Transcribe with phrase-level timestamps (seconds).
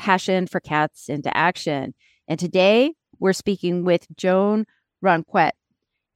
[0.00, 1.92] passion for cats into action.
[2.26, 4.64] And today we're speaking with Joan
[5.02, 5.50] Ranquet.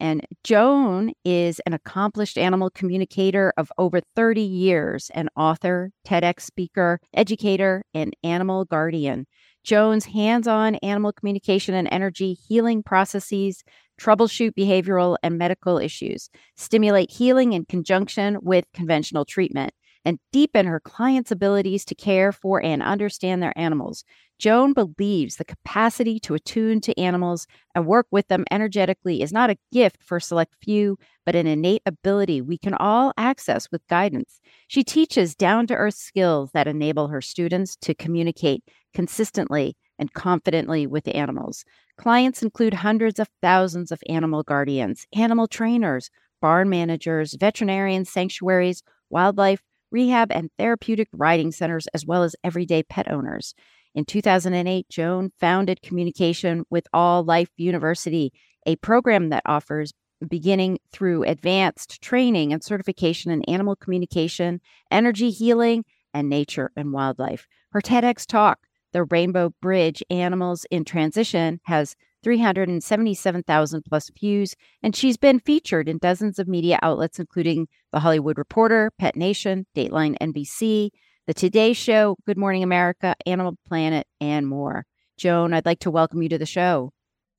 [0.00, 6.98] And Joan is an accomplished animal communicator of over 30 years, an author, TEDx speaker,
[7.12, 9.26] educator, and animal guardian.
[9.64, 13.64] Joan's hands on animal communication and energy healing processes
[14.00, 19.74] troubleshoot behavioral and medical issues, stimulate healing in conjunction with conventional treatment
[20.04, 24.04] and deepen her clients' abilities to care for and understand their animals.
[24.38, 29.50] Joan believes the capacity to attune to animals and work with them energetically is not
[29.50, 33.86] a gift for a select few, but an innate ability we can all access with
[33.88, 34.41] guidance.
[34.69, 40.86] She teaches down to earth skills that enable her students to communicate consistently and confidently
[40.86, 41.64] with animals.
[41.97, 46.10] Clients include hundreds of thousands of animal guardians, animal trainers,
[46.41, 49.62] barn managers, veterinarians, sanctuaries, wildlife
[49.95, 53.55] rehab, and therapeutic riding centers, as well as everyday pet owners.
[53.95, 58.33] In 2008, Joan founded Communication with All Life University,
[58.67, 59.92] a program that offers
[60.28, 67.47] beginning through advanced training and certification in animal communication, energy healing, and nature and wildlife.
[67.70, 68.59] Her TEDx talk,
[68.92, 75.98] The Rainbow Bridge Animals in Transition, has 377,000 plus views, and she's been featured in
[75.98, 80.91] dozens of media outlets, including The Hollywood Reporter, Pet Nation, Dateline NBC,
[81.28, 84.84] The Today Show, Good Morning America, Animal Planet, and more.
[85.17, 86.91] Joan, I'd like to welcome you to the show.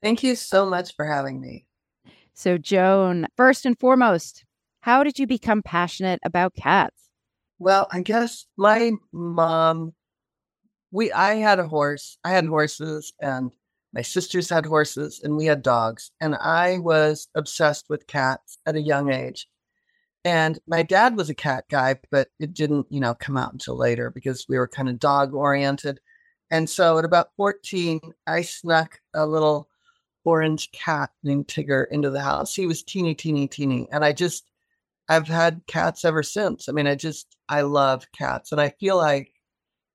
[0.01, 1.65] Thank you so much for having me.
[2.33, 4.45] So, Joan, first and foremost,
[4.79, 7.09] how did you become passionate about cats?
[7.59, 9.91] Well, I guess my mom,
[10.89, 12.17] we I had a horse.
[12.23, 13.51] I had horses and
[13.93, 16.11] my sisters had horses and we had dogs.
[16.21, 19.49] And I was obsessed with cats at a young age.
[20.25, 23.77] And my dad was a cat guy, but it didn't, you know, come out until
[23.77, 25.99] later because we were kind of dog oriented.
[26.49, 29.69] And so at about 14, I snuck a little
[30.23, 32.55] orange cat named Tigger into the house.
[32.55, 33.87] He was teeny, teeny, teeny.
[33.91, 34.49] And I just,
[35.07, 36.67] I've had cats ever since.
[36.67, 38.51] I mean, I just, I love cats.
[38.51, 39.31] And I feel like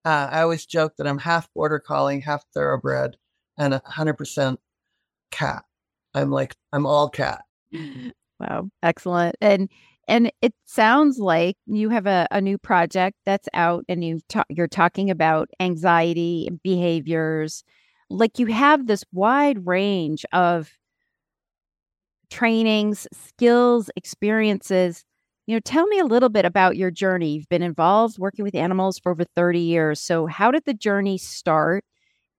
[0.05, 3.17] uh, I always joke that I'm half border collie, half thoroughbred
[3.59, 4.61] and a hundred percent
[5.33, 5.65] cat.
[6.15, 7.43] I'm like, I'm all cat.
[8.41, 8.71] Wow.
[8.83, 9.37] Excellent.
[9.43, 9.69] And
[10.11, 14.45] and it sounds like you have a, a new project that's out and you ta-
[14.49, 17.63] you're talking about anxiety behaviors.
[18.11, 20.73] Like you have this wide range of
[22.31, 25.05] trainings, skills, experiences.
[25.47, 27.35] You know, tell me a little bit about your journey.
[27.35, 30.01] You've been involved working with animals for over 30 years.
[30.01, 31.85] So, how did the journey start?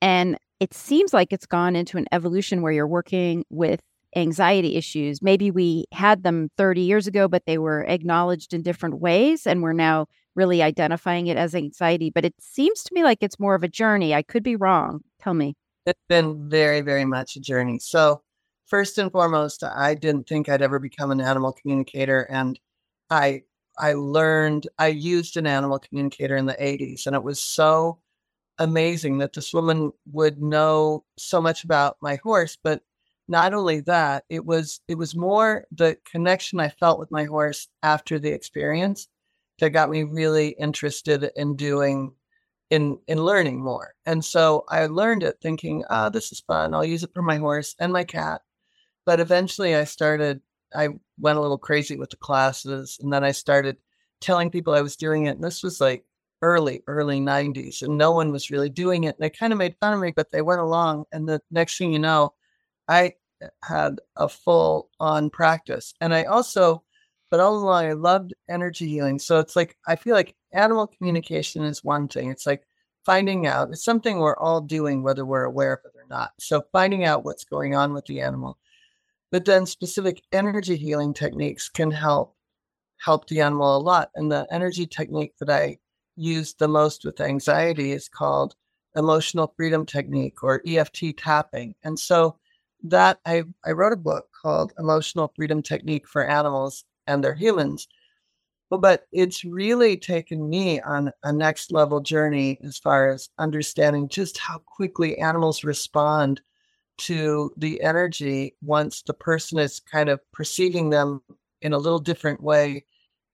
[0.02, 3.81] And it seems like it's gone into an evolution where you're working with
[4.16, 5.22] anxiety issues.
[5.22, 9.62] Maybe we had them 30 years ago, but they were acknowledged in different ways, and
[9.62, 12.10] we're now really identifying it as anxiety.
[12.10, 14.14] But it seems to me like it's more of a journey.
[14.14, 15.02] I could be wrong.
[15.20, 15.56] Tell me.
[15.86, 17.80] It's been very, very much a journey.
[17.80, 18.22] So,
[18.66, 22.60] first and foremost, I didn't think I'd ever become an animal communicator, and
[23.10, 23.44] I
[23.78, 28.00] I learned I used an animal communicator in the 80s, and it was so
[28.60, 32.84] amazing that this woman would know so much about my horse but
[33.31, 37.69] not only that it was it was more the connection i felt with my horse
[37.81, 39.08] after the experience
[39.59, 42.14] that got me really interested in doing
[42.69, 46.74] in in learning more and so i learned it thinking ah oh, this is fun
[46.74, 48.42] i'll use it for my horse and my cat
[49.06, 50.42] but eventually i started
[50.75, 53.78] i went a little crazy with the classes and then i started
[54.19, 56.03] telling people i was doing it and this was like
[56.44, 59.16] early, early 90s, and no one was really doing it.
[59.16, 61.06] And they kind of made fun of me, but they went along.
[61.12, 62.33] And the next thing you know,
[62.88, 63.13] I
[63.64, 65.94] had a full on practice.
[66.02, 66.84] And I also,
[67.30, 69.20] but all along, I loved energy healing.
[69.20, 72.30] So it's like, I feel like animal communication is one thing.
[72.30, 72.64] It's like
[73.06, 76.32] finding out, it's something we're all doing, whether we're aware of it or not.
[76.40, 78.58] So finding out what's going on with the animal.
[79.32, 82.36] But then specific energy healing techniques can help
[83.02, 84.12] help the animal a lot.
[84.16, 85.78] And the energy technique that I
[86.16, 88.56] use the most with anxiety is called
[88.96, 91.76] emotional freedom technique or EFT tapping.
[91.84, 92.38] And so
[92.83, 97.88] that I, I wrote a book called Emotional Freedom Technique for Animals and Their Humans.
[98.69, 104.38] But it's really taken me on a next level journey as far as understanding just
[104.38, 106.42] how quickly animals respond
[107.00, 111.22] to the energy once the person is kind of perceiving them
[111.62, 112.86] in a little different way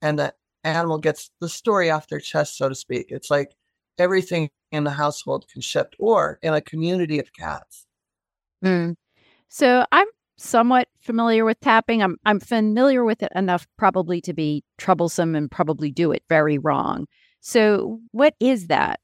[0.02, 0.34] and the
[0.64, 3.08] animal gets the story off their chest, so to speak.
[3.10, 3.56] It's like
[3.98, 7.86] everything in the household can shift or in a community of cats.
[8.64, 8.96] Mm.
[9.50, 10.08] So I'm
[10.38, 12.02] somewhat familiar with tapping.
[12.02, 16.58] I'm I'm familiar with it enough probably to be troublesome and probably do it very
[16.58, 17.08] wrong.
[17.42, 19.00] So what is that?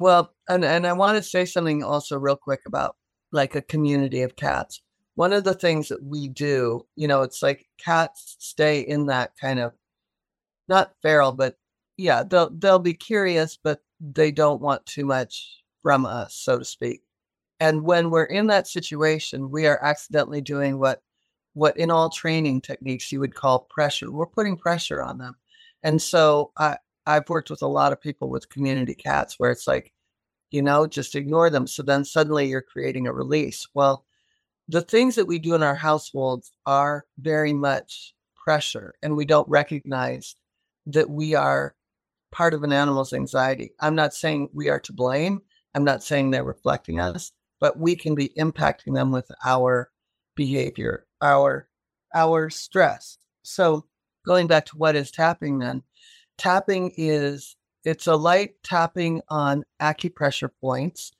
[0.00, 2.96] Well, and and I want to say something also real quick about
[3.32, 4.80] like a community of cats.
[5.16, 9.32] One of the things that we do, you know, it's like cats stay in that
[9.40, 9.72] kind of
[10.68, 11.56] not feral, but
[11.96, 16.64] yeah, they'll they'll be curious, but they don't want too much from us, so to
[16.64, 17.03] speak.
[17.64, 21.00] And when we're in that situation, we are accidentally doing what
[21.54, 24.10] what in all training techniques you would call pressure.
[24.12, 25.34] We're putting pressure on them.
[25.82, 26.76] And so I
[27.06, 29.94] I've worked with a lot of people with community cats where it's like,
[30.50, 31.66] you know, just ignore them.
[31.66, 33.66] So then suddenly you're creating a release.
[33.72, 34.04] Well,
[34.68, 39.48] the things that we do in our households are very much pressure, and we don't
[39.48, 40.36] recognize
[40.84, 41.74] that we are
[42.30, 43.72] part of an animal's anxiety.
[43.80, 45.40] I'm not saying we are to blame.
[45.74, 49.90] I'm not saying they're reflecting us, but we can be impacting them with our
[50.34, 51.68] behavior, our
[52.14, 53.18] our stress.
[53.42, 53.84] So
[54.24, 55.82] going back to what is tapping then,
[56.38, 61.12] tapping is it's a light tapping on acupressure points,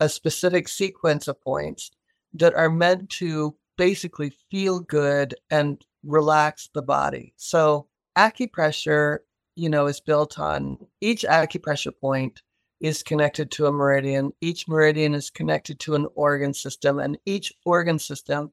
[0.00, 1.90] a specific sequence of points
[2.34, 7.32] that are meant to basically feel good and relax the body.
[7.36, 9.18] So acupressure,
[9.56, 12.42] you know, is built on each acupressure point
[12.84, 14.30] is connected to a meridian.
[14.42, 18.52] Each meridian is connected to an organ system, and each organ system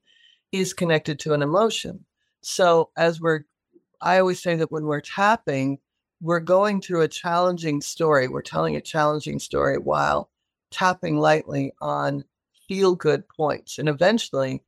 [0.52, 2.06] is connected to an emotion.
[2.40, 3.40] So, as we're,
[4.00, 5.78] I always say that when we're tapping,
[6.22, 8.26] we're going through a challenging story.
[8.26, 10.30] We're telling a challenging story while
[10.70, 12.24] tapping lightly on
[12.66, 13.78] feel good points.
[13.78, 14.62] And eventually,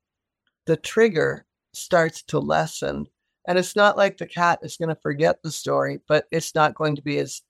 [0.67, 3.07] the trigger starts to lessen
[3.47, 6.75] and it's not like the cat is going to forget the story, but it's not
[6.75, 7.43] going to be as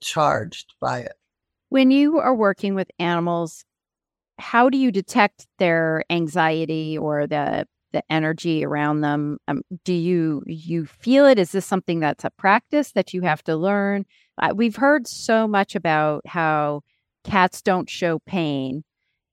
[0.00, 1.19] charged by it.
[1.70, 3.64] When you are working with animals,
[4.38, 9.38] how do you detect their anxiety or the the energy around them?
[9.48, 11.38] Um, do you you feel it?
[11.38, 14.04] Is this something that's a practice that you have to learn?
[14.36, 16.82] Uh, we've heard so much about how
[17.24, 18.82] cats don't show pain,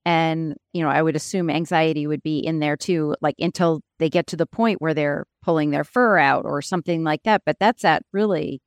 [0.06, 4.10] and you know i would assume anxiety would be in there too like until they
[4.10, 7.58] get to the point where they're pulling their fur out or something like that but
[7.60, 8.62] that's at really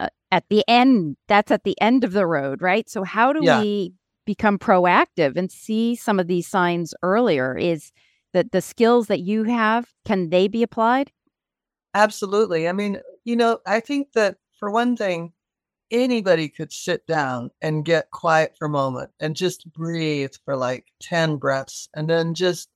[0.00, 3.40] Uh, at the end that's at the end of the road right so how do
[3.42, 3.60] yeah.
[3.60, 3.92] we
[4.24, 7.90] become proactive and see some of these signs earlier is
[8.34, 11.10] that the skills that you have can they be applied
[11.94, 15.32] absolutely i mean you know i think that for one thing
[15.90, 20.86] anybody could sit down and get quiet for a moment and just breathe for like
[21.00, 22.68] 10 breaths and then just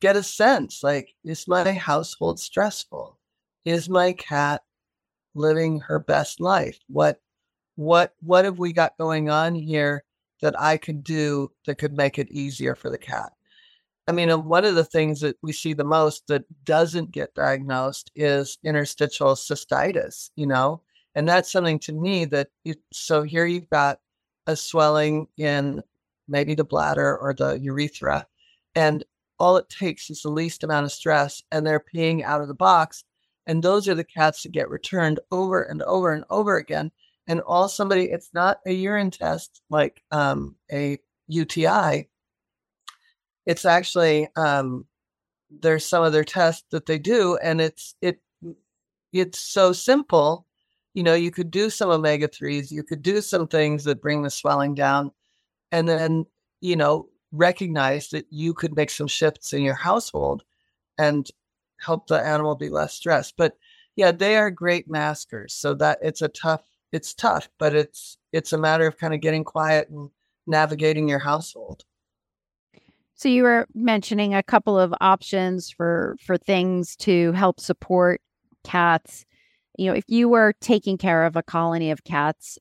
[0.00, 3.18] get a sense like, is my household stressful?
[3.64, 4.62] Is my cat
[5.34, 6.78] living her best life?
[6.88, 7.20] What,
[7.76, 10.04] what, what have we got going on here
[10.40, 13.32] that I could do that could make it easier for the cat?
[14.06, 18.10] I mean, one of the things that we see the most that doesn't get diagnosed
[18.14, 20.82] is interstitial cystitis, you know?
[21.14, 24.00] And that's something to me that you, so here you've got
[24.46, 25.82] a swelling in
[26.26, 28.26] maybe the bladder or the urethra,
[28.74, 29.04] and
[29.38, 32.54] all it takes is the least amount of stress, and they're peeing out of the
[32.54, 33.04] box.
[33.48, 36.92] And those are the cats that get returned over and over and over again.
[37.26, 42.08] And all somebody, it's not a urine test like um, a UTI.
[43.46, 44.86] It's actually um,
[45.50, 48.20] there's some other tests that they do, and it's it
[49.12, 50.46] it's so simple
[50.98, 54.22] you know, you could do some omega 3s, you could do some things that bring
[54.22, 55.12] the swelling down,
[55.70, 56.26] and then,
[56.60, 60.42] you know, recognize that you could make some shifts in your household
[60.98, 61.28] and
[61.78, 63.36] help the animal be less stressed.
[63.36, 63.56] But
[63.96, 65.54] yeah, they are great maskers.
[65.54, 69.20] So that it's a tough, it's tough, but it's it's a matter of kind of
[69.20, 70.10] getting quiet and
[70.46, 71.84] navigating your household.
[73.14, 78.20] So you were mentioning a couple of options for for things to help support
[78.64, 79.24] cats
[79.78, 82.58] you know, if you were taking care of a colony of cats,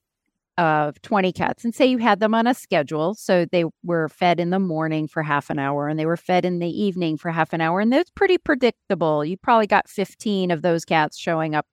[0.58, 4.40] of 20 cats, and say you had them on a schedule, so they were fed
[4.40, 7.32] in the morning for half an hour and they were fed in the evening for
[7.32, 9.24] half an hour, and that's pretty predictable.
[9.24, 11.66] You probably got 15 of those cats showing up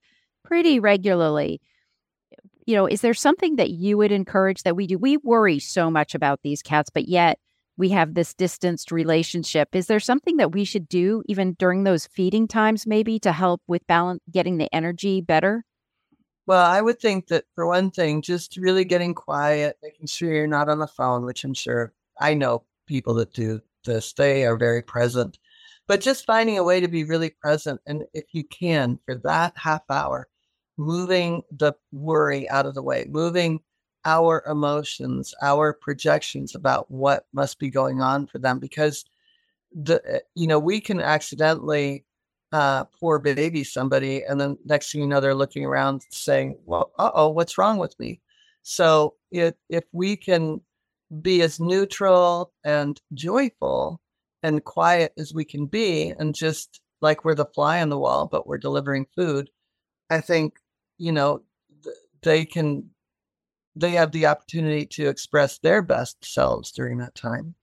[0.45, 1.61] pretty regularly.
[2.67, 4.99] You know, is there something that you would encourage that we do?
[4.99, 7.38] We worry so much about these cats, but yet
[7.76, 9.75] we have this distanced relationship.
[9.75, 13.62] Is there something that we should do even during those feeding times, maybe to help
[13.67, 15.64] with balance, getting the energy better?
[16.47, 20.47] Well, I would think that for one thing, just really getting quiet, making sure you're
[20.47, 24.57] not on the phone, which I'm sure I know people that do this, they are
[24.57, 25.39] very present.
[25.87, 27.81] But just finding a way to be really present.
[27.87, 30.29] And if you can, for that half hour,
[30.77, 33.61] moving the worry out of the way, moving
[34.05, 39.05] our emotions, our projections about what must be going on for them, because
[39.75, 42.03] the eh, you know we can accidentally
[42.54, 46.92] uh, poor baby somebody, and then next thing you know they're looking around saying, "Well,
[47.00, 48.20] uh oh, what's wrong with me?"
[48.62, 50.61] So if if we can
[51.20, 54.00] be as neutral and joyful
[54.44, 58.28] and quiet as we can be, and just like we're the fly on the wall,
[58.30, 59.50] but we're delivering food,
[60.08, 60.54] I think
[60.96, 61.42] you know
[62.23, 62.90] they can
[63.75, 67.56] they have the opportunity to express their best selves during that time.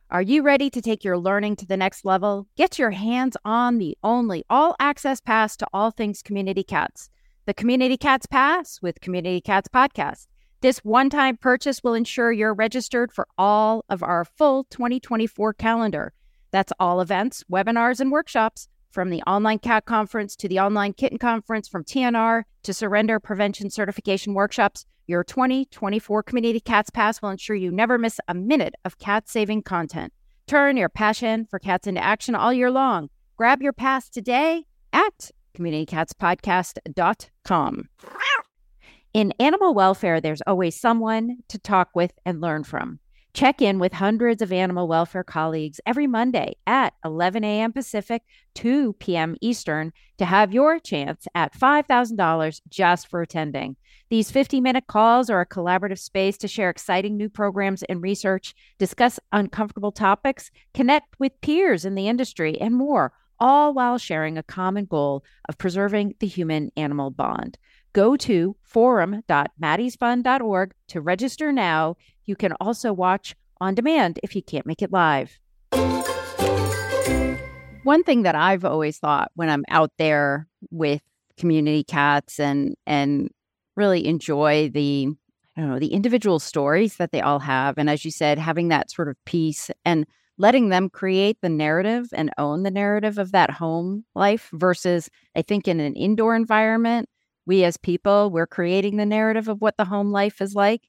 [0.09, 2.47] Are you ready to take your learning to the next level?
[2.55, 7.09] Get your hands on the only all access pass to all things Community Cats,
[7.45, 10.27] the Community Cats Pass with Community Cats Podcast.
[10.61, 16.13] This one time purchase will ensure you're registered for all of our full 2024 calendar.
[16.51, 21.17] That's all events, webinars, and workshops from the online cat conference to the online kitten
[21.17, 24.85] conference, from TNR to surrender prevention certification workshops.
[25.07, 29.63] Your 2024 Community Cats Pass will ensure you never miss a minute of cat saving
[29.63, 30.13] content.
[30.47, 33.09] Turn your passion for cats into action all year long.
[33.35, 37.89] Grab your pass today at communitycatspodcast.com.
[39.13, 42.99] In animal welfare, there's always someone to talk with and learn from.
[43.33, 47.73] Check in with hundreds of animal welfare colleagues every Monday at 11 a.m.
[47.73, 48.21] Pacific,
[48.53, 49.35] 2 p.m.
[49.41, 53.75] Eastern to have your chance at $5,000 just for attending.
[54.11, 58.53] These 50 minute calls are a collaborative space to share exciting new programs and research,
[58.77, 64.43] discuss uncomfortable topics, connect with peers in the industry, and more, all while sharing a
[64.43, 67.57] common goal of preserving the human animal bond.
[67.93, 71.95] Go to forum.maddiesfund.org to register now.
[72.25, 75.37] You can also watch on demand if you can't make it live.
[77.83, 81.01] One thing that I've always thought when I'm out there with
[81.37, 83.29] community cats and and
[83.75, 85.09] really enjoy the
[85.57, 88.69] I don't know the individual stories that they all have and as you said having
[88.69, 90.05] that sort of peace and
[90.37, 95.41] letting them create the narrative and own the narrative of that home life versus I
[95.41, 97.09] think in an indoor environment
[97.45, 100.81] we as people we're creating the narrative of what the home life is like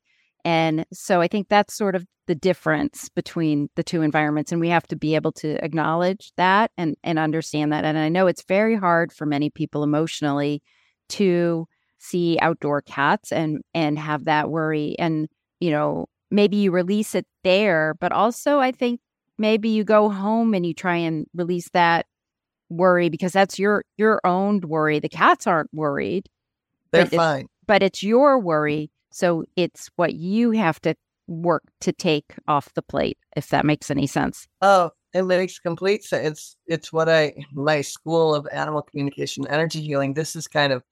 [0.45, 4.69] and so i think that's sort of the difference between the two environments and we
[4.69, 8.45] have to be able to acknowledge that and and understand that and i know it's
[8.45, 10.63] very hard for many people emotionally
[11.09, 11.67] to
[11.99, 15.29] see outdoor cats and and have that worry and
[15.61, 19.01] you know maybe you release it there but also i think
[19.39, 22.07] maybe you go home and you try and release that
[22.71, 24.99] worry because that's your your own worry.
[24.99, 26.29] The cats aren't worried
[26.95, 27.41] they're but fine.
[27.43, 28.91] It's, but it's your worry.
[29.11, 30.95] So it's what you have to
[31.27, 34.47] work to take off the plate, if that makes any sense.
[34.61, 36.27] Oh, it makes complete sense.
[36.27, 40.15] It's it's what I my school of animal communication energy healing.
[40.15, 40.83] This is kind of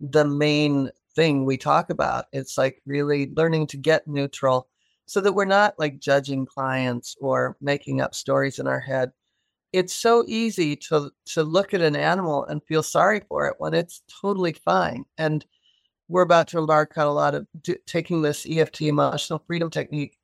[0.00, 2.26] the main thing we talk about.
[2.32, 4.68] It's like really learning to get neutral
[5.06, 9.12] so that we're not like judging clients or making up stories in our head.
[9.72, 13.74] It's so easy to to look at an animal and feel sorry for it when
[13.74, 15.04] it's totally fine.
[15.18, 15.44] And
[16.08, 20.18] we're about to embark on a lot of do, taking this EFT emotional freedom technique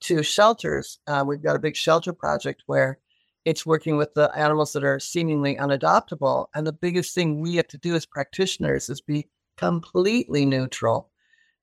[0.00, 0.98] to shelters.
[1.06, 2.98] Uh, we've got a big shelter project where
[3.44, 6.46] it's working with the animals that are seemingly unadoptable.
[6.54, 11.10] And the biggest thing we have to do as practitioners is be completely neutral.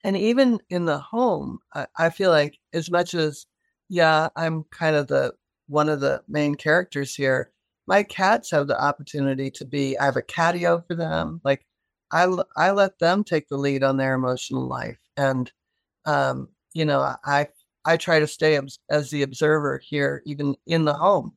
[0.03, 3.45] And even in the home, I, I feel like as much as,
[3.89, 5.33] yeah, I'm kind of the
[5.67, 7.51] one of the main characters here,
[7.87, 11.39] my cats have the opportunity to be, I have a catio for them.
[11.43, 11.65] Like
[12.11, 14.97] I, I let them take the lead on their emotional life.
[15.15, 15.51] And,
[16.05, 17.47] um, you know, I,
[17.85, 21.33] I try to stay as, as the observer here, even in the home.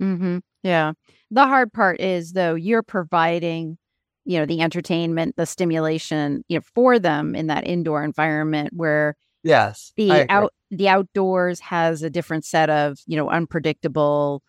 [0.00, 0.38] Mm-hmm.
[0.62, 0.92] Yeah.
[1.30, 3.78] The hard part is though, you're providing,
[4.24, 9.16] you know, the entertainment, the stimulation, you know, for them in that indoor environment where
[9.42, 14.42] yes, the out the outdoors has a different set of, you know, unpredictable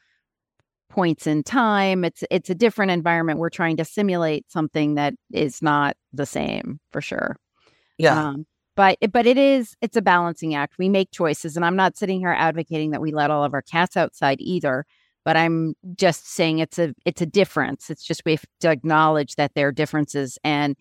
[0.90, 2.04] points in time.
[2.04, 3.40] It's it's a different environment.
[3.40, 7.38] We're trying to simulate something that is not the same for sure.
[7.98, 8.30] Yeah.
[8.30, 10.76] Um, but but it is it's a balancing act.
[10.80, 13.62] We make choices, and I'm not sitting here advocating that we let all of our
[13.62, 14.86] cats outside either.
[15.26, 17.90] But I'm just saying it's a it's a difference.
[17.90, 20.76] It's just we have to acknowledge that there are differences, and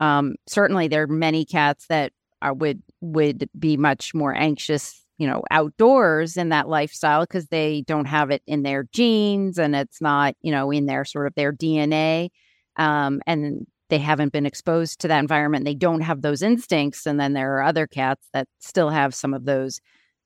[0.00, 5.26] um, certainly there are many cats that are, would would be much more anxious you
[5.26, 10.00] know, outdoors in that lifestyle because they don't have it in their genes and it's
[10.00, 12.30] not, you know, in their sort of their DNA.
[12.76, 15.64] Um, and they haven't been exposed to that environment.
[15.64, 17.06] They don't have those instincts.
[17.06, 19.80] And then there are other cats that still have some of those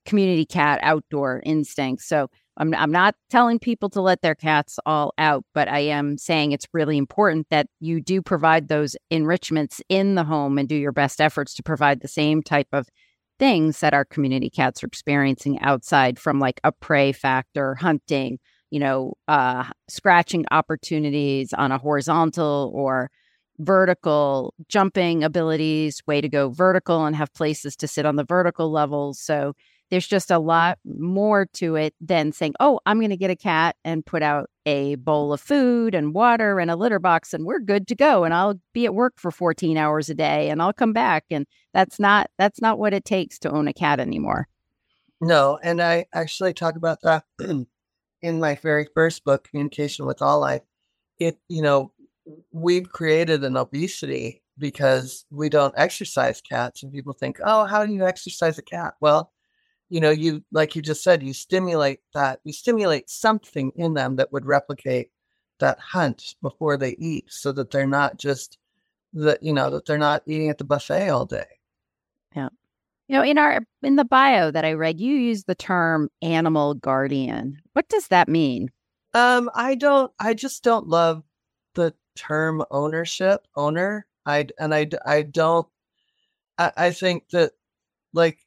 [0.09, 2.07] community cat outdoor instincts.
[2.07, 6.17] So I'm, I'm not telling people to let their cats all out, but I am
[6.17, 10.75] saying it's really important that you do provide those enrichments in the home and do
[10.75, 12.89] your best efforts to provide the same type of
[13.39, 18.39] things that our community cats are experiencing outside from like a prey factor, hunting,
[18.71, 23.11] you know, uh, scratching opportunities on a horizontal or
[23.59, 28.71] vertical jumping abilities, way to go vertical and have places to sit on the vertical
[28.71, 29.21] levels.
[29.21, 29.55] So
[29.91, 33.37] there's just a lot more to it than saying, oh, I'm going to get a
[33.37, 37.45] cat and put out a bowl of food and water and a litter box and
[37.45, 38.25] we're good to go.
[38.25, 41.25] And I'll be at work for 14 hours a day and I'll come back.
[41.31, 44.49] And that's not, that's not what it takes to own a cat anymore.
[45.21, 45.59] No.
[45.63, 50.63] And I actually talk about that in my very first book, Communication with All Life.
[51.19, 51.93] It, you know,
[52.53, 57.93] we've created an obesity because we don't exercise cats and people think, oh, how do
[57.93, 58.95] you exercise a cat?
[59.01, 59.33] Well,
[59.89, 64.17] you know, you like you just said, you stimulate that, you stimulate something in them
[64.17, 65.11] that would replicate
[65.61, 68.59] that hunt before they eat so that they're not just
[69.13, 71.47] that, you know, that they're not eating at the buffet all day.
[72.37, 72.49] Yeah.
[73.09, 76.75] You know, in our in the bio that I read, you use the term animal
[76.75, 77.59] guardian.
[77.73, 78.71] What does that mean?
[79.15, 81.23] Um, I don't I just don't love
[81.75, 84.07] the term ownership, owner.
[84.27, 85.67] I and I I don't
[86.59, 87.53] I, I think that
[88.13, 88.39] like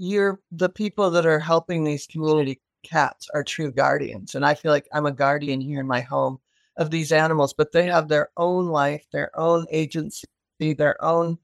[0.00, 4.34] you're the people that are helping these community cats are true guardians.
[4.34, 6.38] And I feel like I'm a guardian here in my home
[6.78, 10.24] of these animals, but they have their own life, their own agency,
[10.58, 11.36] their own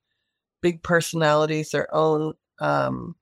[0.62, 3.14] big personalities, their own, um,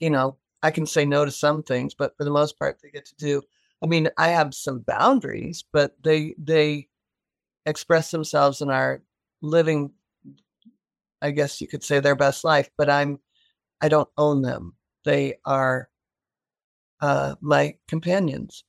[0.00, 2.90] you know, I can say no to some things, but for the most part, they
[2.90, 3.42] get to do.
[3.80, 6.88] I mean, I have some boundaries, but they they
[7.64, 9.02] express themselves and are
[9.40, 9.92] living,
[11.20, 12.68] I guess you could say, their best life.
[12.76, 13.20] But I'm
[13.82, 14.76] I don't own them.
[15.04, 15.88] They are
[17.00, 18.64] uh, my companions.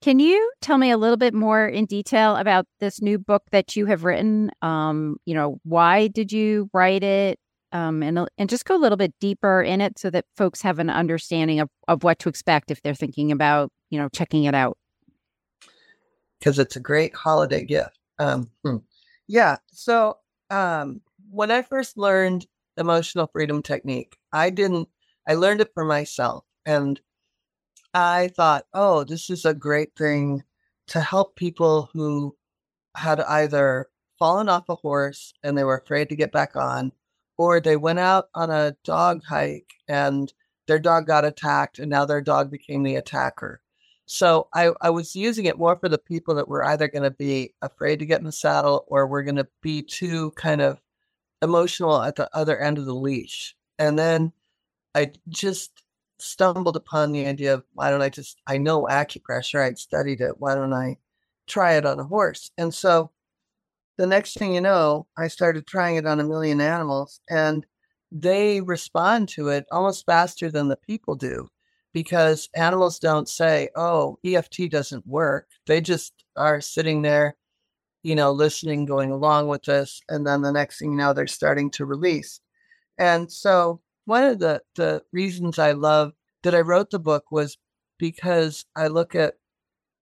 [0.00, 3.76] Can you tell me a little bit more in detail about this new book that
[3.76, 4.50] you have written?
[4.62, 7.38] Um, you know, why did you write it?
[7.72, 10.78] Um, and and just go a little bit deeper in it so that folks have
[10.78, 14.54] an understanding of, of what to expect if they're thinking about you know checking it
[14.54, 14.76] out.
[16.38, 17.98] Because it's a great holiday gift.
[18.18, 18.78] Um, hmm.
[19.28, 19.58] Yeah.
[19.70, 20.16] So
[20.48, 24.16] um, when I first learned emotional freedom technique.
[24.32, 24.88] I didn't,
[25.28, 26.44] I learned it for myself.
[26.66, 27.00] And
[27.94, 30.42] I thought, oh, this is a great thing
[30.88, 32.36] to help people who
[32.96, 36.92] had either fallen off a horse and they were afraid to get back on,
[37.38, 40.32] or they went out on a dog hike and
[40.66, 43.60] their dog got attacked and now their dog became the attacker.
[44.06, 47.12] So I, I was using it more for the people that were either going to
[47.12, 50.80] be afraid to get in the saddle or were going to be too kind of
[51.42, 53.54] emotional at the other end of the leash.
[53.78, 54.32] And then
[54.94, 55.82] I just
[56.18, 60.38] stumbled upon the idea of why don't I just, I know acupressure, I'd studied it.
[60.38, 60.98] Why don't I
[61.46, 62.50] try it on a horse?
[62.58, 63.10] And so
[63.96, 67.66] the next thing you know, I started trying it on a million animals and
[68.12, 71.48] they respond to it almost faster than the people do
[71.92, 75.48] because animals don't say, oh, EFT doesn't work.
[75.66, 77.36] They just are sitting there
[78.02, 80.00] you know, listening, going along with this.
[80.08, 82.40] And then the next thing you know, they're starting to release.
[82.98, 87.58] And so one of the, the reasons I love that I wrote the book was
[87.98, 89.34] because I look at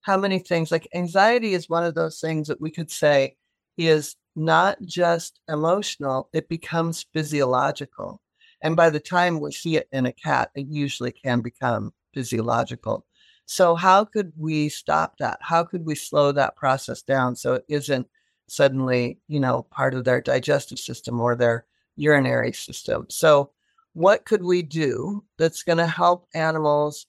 [0.02, 3.36] how many things like anxiety is one of those things that we could say
[3.76, 8.20] is not just emotional, it becomes physiological.
[8.62, 13.04] And by the time we see it in a cat, it usually can become physiological.
[13.50, 15.38] So, how could we stop that?
[15.40, 18.06] How could we slow that process down so it isn't
[18.46, 21.64] suddenly, you know, part of their digestive system or their
[21.96, 23.06] urinary system?
[23.08, 23.50] So,
[23.94, 27.06] what could we do that's going to help animals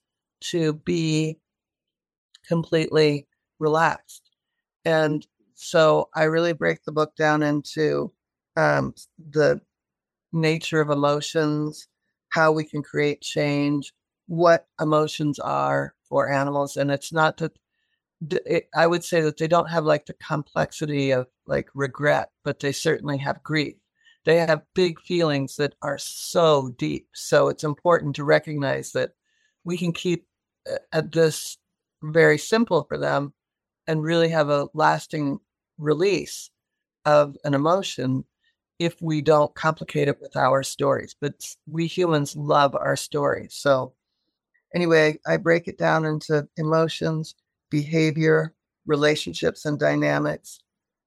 [0.51, 1.39] to be
[2.47, 3.27] completely
[3.59, 4.29] relaxed?
[4.85, 5.25] And
[5.55, 8.13] so, I really break the book down into
[8.55, 8.95] um,
[9.31, 9.59] the
[10.33, 11.87] nature of emotions,
[12.29, 13.93] how we can create change,
[14.27, 17.57] what emotions are, for animals and it's not that
[18.45, 22.59] it, i would say that they don't have like the complexity of like regret but
[22.59, 23.75] they certainly have grief.
[24.25, 29.11] They have big feelings that are so deep so it's important to recognize that
[29.63, 30.27] we can keep
[30.69, 31.57] uh, at this
[32.03, 33.33] very simple for them
[33.87, 35.39] and really have a lasting
[35.77, 36.49] release
[37.05, 38.25] of an emotion
[38.77, 41.33] if we don't complicate it with our stories but
[41.67, 43.93] we humans love our stories so
[44.73, 47.35] Anyway, I break it down into emotions,
[47.69, 48.53] behavior,
[48.85, 50.59] relationships and dynamics,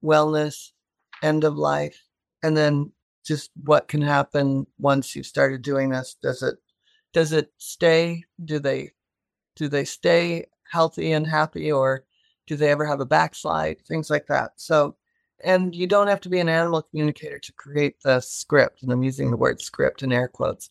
[0.03, 0.71] wellness,
[1.23, 2.03] end of life,
[2.43, 2.93] and then
[3.25, 6.17] just what can happen once you've started doing this.
[6.23, 6.57] Does it
[7.13, 8.25] does it stay?
[8.45, 8.93] Do they
[9.57, 12.05] do they stay healthy and happy or
[12.47, 13.81] do they ever have a backslide?
[13.87, 14.53] Things like that.
[14.57, 14.97] So
[15.45, 19.03] and you don't have to be an animal communicator to create the script, and I'm
[19.03, 20.71] using the word script in air quotes.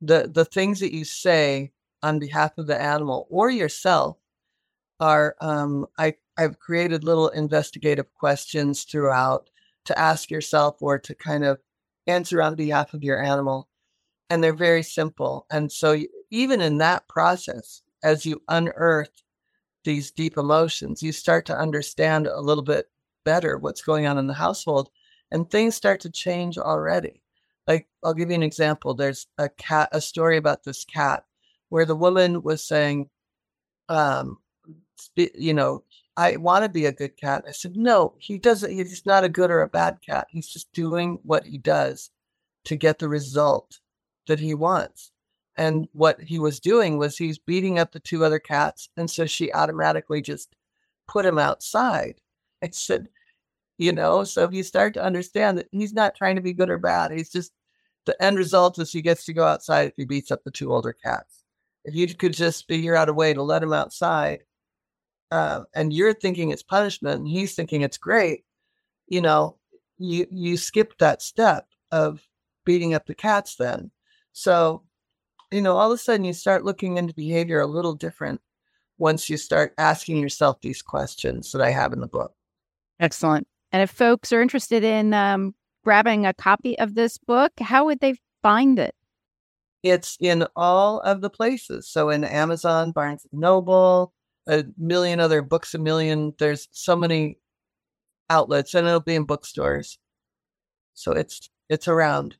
[0.00, 4.16] The the things that you say on behalf of the animal or yourself
[5.00, 9.50] are um, I, I've created little investigative questions throughout
[9.86, 11.58] to ask yourself or to kind of
[12.06, 13.68] answer on behalf of your animal.
[14.30, 15.46] And they're very simple.
[15.50, 19.22] And so, even in that process, as you unearth
[19.84, 22.86] these deep emotions, you start to understand a little bit
[23.24, 24.88] better what's going on in the household,
[25.30, 27.22] and things start to change already.
[27.66, 28.94] Like, I'll give you an example.
[28.94, 31.24] There's a cat, a story about this cat
[31.72, 33.08] where the woman was saying,
[33.88, 34.36] um,
[35.16, 35.82] you know,
[36.18, 37.44] I want to be a good cat.
[37.48, 38.70] I said, no, he doesn't.
[38.70, 40.26] He's not a good or a bad cat.
[40.28, 42.10] He's just doing what he does
[42.66, 43.80] to get the result
[44.26, 45.12] that he wants.
[45.56, 48.90] And what he was doing was he's beating up the two other cats.
[48.98, 50.54] And so she automatically just
[51.08, 52.20] put him outside.
[52.62, 53.08] I said,
[53.78, 56.68] you know, so if you start to understand that he's not trying to be good
[56.68, 57.54] or bad, he's just
[58.04, 60.70] the end result is he gets to go outside if he beats up the two
[60.70, 61.41] older cats
[61.84, 64.40] if you could just figure out a way to let him outside
[65.30, 68.44] uh, and you're thinking it's punishment and he's thinking it's great
[69.08, 69.56] you know
[69.98, 72.26] you you skip that step of
[72.64, 73.90] beating up the cats then.
[74.32, 74.82] So
[75.50, 78.40] you know all of a sudden you start looking into behavior a little different
[78.98, 82.32] once you start asking yourself these questions that i have in the book.
[83.00, 83.46] Excellent.
[83.72, 88.00] And if folks are interested in um, grabbing a copy of this book how would
[88.00, 88.94] they find it
[89.82, 91.88] it's in all of the places.
[91.88, 94.12] So in Amazon, Barnes and Noble,
[94.48, 96.34] a million other books a million.
[96.38, 97.38] There's so many
[98.30, 99.98] outlets and it'll be in bookstores.
[100.94, 102.36] So it's it's around.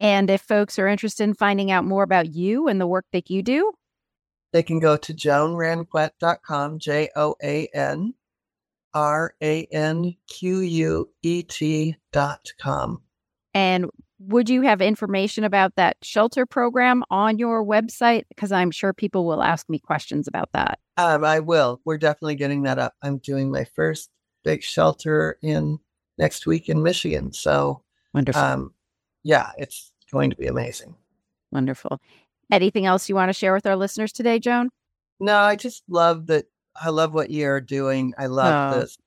[0.00, 3.30] And if folks are interested in finding out more about you and the work that
[3.30, 3.72] you do,
[4.52, 8.14] they can go to joanranquet.com, J O A N
[8.92, 13.02] R A N Q U E T.com.
[13.54, 13.86] And
[14.18, 18.24] would you have information about that shelter program on your website?
[18.28, 20.78] Because I'm sure people will ask me questions about that.
[20.96, 21.80] Um, I will.
[21.84, 22.94] We're definitely getting that up.
[23.02, 24.10] I'm doing my first
[24.44, 25.78] big shelter in
[26.18, 27.32] next week in Michigan.
[27.32, 28.42] So wonderful.
[28.42, 28.74] Um,
[29.22, 30.94] yeah, it's going to be amazing.
[31.50, 32.00] Wonderful.
[32.52, 34.70] Anything else you want to share with our listeners today, Joan?
[35.18, 36.46] No, I just love that.
[36.80, 38.14] I love what you're doing.
[38.18, 38.80] I love oh.
[38.80, 38.98] this.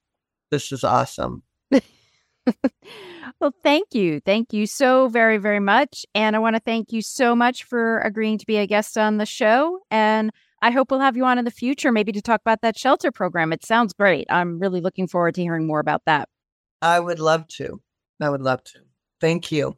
[0.49, 1.43] This is awesome.
[3.39, 4.19] Well, thank you.
[4.19, 6.05] Thank you so very, very much.
[6.15, 9.17] And I want to thank you so much for agreeing to be a guest on
[9.17, 9.79] the show.
[9.91, 10.31] And
[10.61, 13.11] I hope we'll have you on in the future, maybe to talk about that shelter
[13.11, 13.53] program.
[13.53, 14.25] It sounds great.
[14.29, 16.29] I'm really looking forward to hearing more about that.
[16.81, 17.81] I would love to.
[18.21, 18.79] I would love to.
[19.19, 19.77] Thank you.